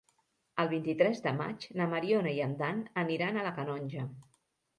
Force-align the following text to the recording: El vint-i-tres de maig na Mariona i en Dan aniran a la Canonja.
El 0.61 0.69
vint-i-tres 0.69 1.21
de 1.25 1.33
maig 1.41 1.67
na 1.81 1.87
Mariona 1.91 2.33
i 2.39 2.41
en 2.47 2.57
Dan 2.63 2.81
aniran 3.03 3.39
a 3.39 3.45
la 3.51 3.53
Canonja. 3.61 4.09